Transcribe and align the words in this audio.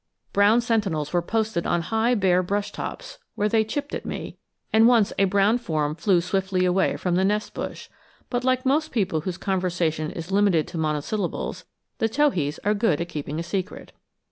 Brown 0.33 0.61
sentinels 0.61 1.13
were 1.13 1.21
posted 1.21 1.67
on 1.67 1.81
high 1.83 2.15
bare 2.15 2.41
brush 2.41 2.71
tops, 2.71 3.19
where 3.35 3.47
they 3.47 3.63
chipped 3.63 3.93
at 3.93 4.03
me, 4.03 4.35
and 4.73 4.87
once 4.87 5.13
a 5.19 5.25
brown 5.25 5.59
form 5.59 5.93
flew 5.93 6.21
swiftly 6.21 6.65
away 6.65 6.97
from 6.97 7.13
the 7.13 7.23
nest 7.23 7.53
bush; 7.53 7.87
but 8.27 8.43
like 8.43 8.65
most 8.65 8.91
people 8.91 9.21
whose 9.21 9.37
conversation 9.37 10.09
is 10.09 10.31
limited 10.31 10.67
to 10.69 10.79
monosyllables, 10.79 11.65
the 11.99 12.09
towhees 12.09 12.57
are 12.63 12.73
good 12.73 12.99
at 12.99 13.09
keeping 13.09 13.39
a 13.39 13.43
secret. 13.43 13.91